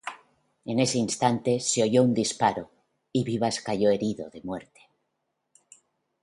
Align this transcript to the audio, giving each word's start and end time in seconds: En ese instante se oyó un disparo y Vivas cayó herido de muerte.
En 0.65 0.79
ese 0.79 0.97
instante 0.97 1.59
se 1.59 1.83
oyó 1.83 2.01
un 2.01 2.15
disparo 2.15 2.71
y 3.11 3.23
Vivas 3.23 3.61
cayó 3.61 3.91
herido 3.91 4.31
de 4.31 4.41
muerte. 4.41 4.81